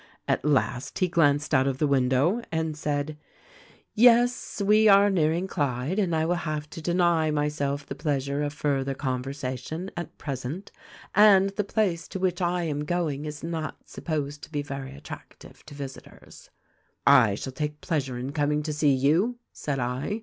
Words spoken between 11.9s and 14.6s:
to which I am going is not supposed to